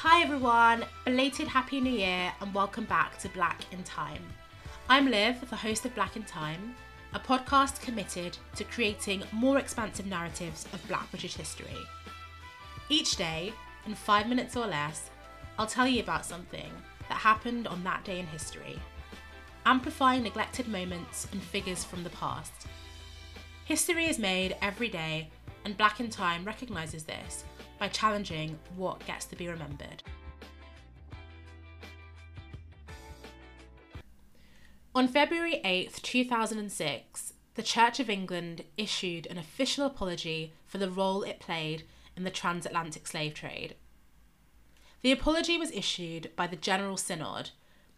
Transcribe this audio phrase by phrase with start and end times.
[0.00, 4.22] Hi everyone, belated Happy New Year and welcome back to Black in Time.
[4.90, 6.74] I'm Liv, the host of Black in Time,
[7.14, 11.78] a podcast committed to creating more expansive narratives of Black British history.
[12.90, 13.54] Each day,
[13.86, 15.08] in five minutes or less,
[15.58, 16.70] I'll tell you about something
[17.08, 18.78] that happened on that day in history,
[19.64, 22.66] amplifying neglected moments and figures from the past.
[23.64, 25.30] History is made every day,
[25.66, 27.42] and Black in Time recognises this
[27.80, 30.00] by challenging what gets to be remembered.
[34.94, 41.24] On February 8th, 2006, the Church of England issued an official apology for the role
[41.24, 41.82] it played
[42.16, 43.74] in the transatlantic slave trade.
[45.02, 47.50] The apology was issued by the General Synod,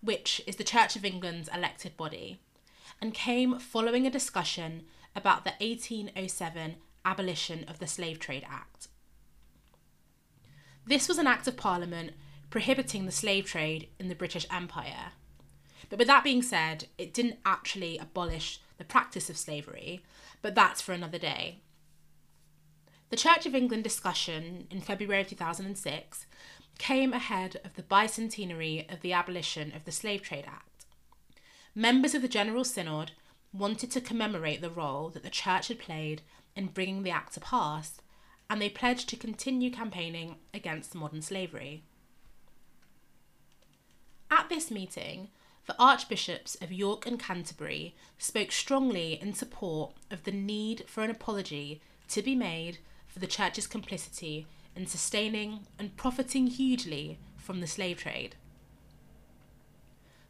[0.00, 2.40] which is the Church of England's elected body,
[3.00, 4.82] and came following a discussion
[5.14, 8.88] about the 1807 abolition of the Slave Trade Act.
[10.86, 12.12] This was an act of parliament
[12.50, 15.12] prohibiting the slave trade in the British Empire.
[15.88, 20.02] But with that being said, it didn't actually abolish the practice of slavery,
[20.42, 21.60] but that's for another day.
[23.10, 26.26] The Church of England discussion in February of 2006
[26.78, 30.86] came ahead of the bicentenary of the abolition of the Slave Trade Act.
[31.74, 33.12] Members of the General Synod
[33.52, 36.22] wanted to commemorate the role that the Church had played
[36.56, 38.00] in bringing the Act to pass
[38.48, 41.82] and they pledged to continue campaigning against modern slavery.
[44.30, 45.28] At this meeting,
[45.66, 51.10] the Archbishops of York and Canterbury spoke strongly in support of the need for an
[51.10, 57.66] apology to be made for the Church's complicity in sustaining and profiting hugely from the
[57.66, 58.36] slave trade.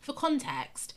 [0.01, 0.95] For context,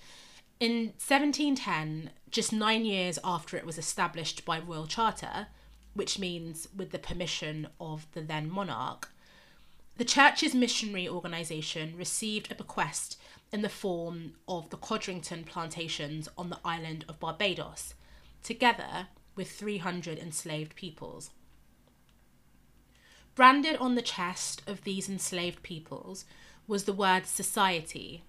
[0.60, 5.48] in 1710, just nine years after it was established by Royal Charter,
[5.94, 9.10] which means with the permission of the then monarch,
[9.98, 13.18] the church's missionary organisation received a bequest
[13.52, 17.94] in the form of the Codrington plantations on the island of Barbados,
[18.44, 21.32] together with 300 enslaved peoples.
[23.36, 26.26] Branded on the chest of these enslaved peoples
[26.68, 28.24] was the word society,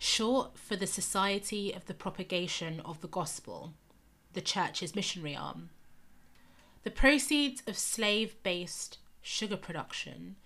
[0.00, 3.74] short for the Society of the Propagation of the Gospel,
[4.32, 5.68] the church's missionary arm.
[6.84, 10.36] The proceeds of slave based sugar production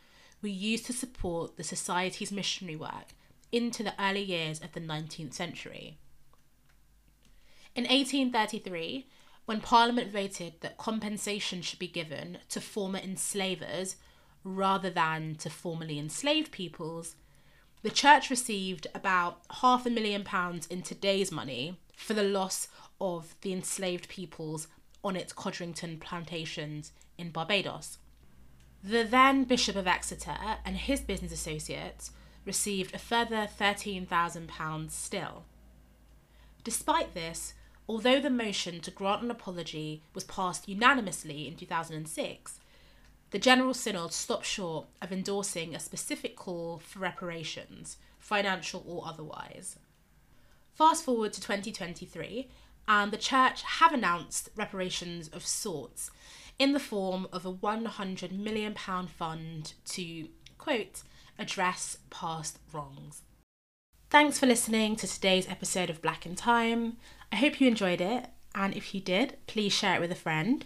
[0.43, 3.15] were used to support the Society's missionary work
[3.53, 5.99] into the early years of the 19th century.
[7.77, 9.07] In 1833,
[9.45, 13.95] when Parliament voted that compensation should be given to former enslavers
[14.43, 17.15] rather than to formerly enslaved peoples,
[17.85, 22.67] the church received about half a million pounds in today's money for the loss
[22.99, 24.69] of the enslaved peoples
[25.05, 27.99] on its Codrington plantations in Barbados.
[28.83, 32.11] The then Bishop of Exeter and his business associates
[32.47, 35.45] received a further £13,000 still.
[36.65, 37.53] Despite this,
[37.87, 42.61] although the motion to grant an apology was passed unanimously in 2006,
[43.35, 49.77] the General Synod stopped short of endorsing a specific call for reparations, financial or otherwise.
[50.73, 52.49] Fast forward to 2023,
[52.87, 56.13] and the church have announced reparations of sorts
[56.61, 61.03] in the form of a 100 million pound fund to quote
[61.37, 63.23] address past wrongs.
[64.11, 66.99] Thanks for listening to today's episode of Black in Time.
[67.33, 70.65] I hope you enjoyed it, and if you did, please share it with a friend.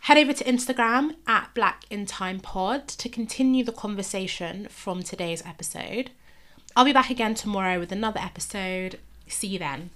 [0.00, 5.44] Head over to Instagram at Black in Time Pod to continue the conversation from today's
[5.44, 6.10] episode.
[6.74, 8.98] I'll be back again tomorrow with another episode.
[9.26, 9.90] See you then.